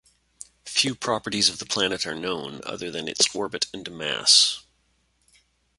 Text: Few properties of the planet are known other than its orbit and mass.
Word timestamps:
Few 0.65 0.95
properties 0.95 1.47
of 1.47 1.59
the 1.59 1.65
planet 1.67 2.07
are 2.07 2.15
known 2.15 2.61
other 2.63 2.89
than 2.89 3.07
its 3.07 3.35
orbit 3.35 3.67
and 3.71 3.87
mass. 3.91 4.63